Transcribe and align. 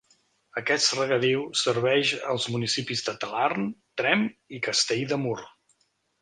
Aquest 0.59 0.93
regadiu 0.99 1.43
serveix 1.63 2.13
els 2.31 2.47
municipis 2.55 3.05
de 3.11 3.15
Talarn, 3.25 3.69
Tremp 4.03 4.25
i 4.59 4.63
Castell 4.71 5.05
de 5.15 5.21
Mur. 5.27 5.37